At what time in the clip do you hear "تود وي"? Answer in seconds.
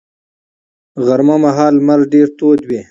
2.37-2.79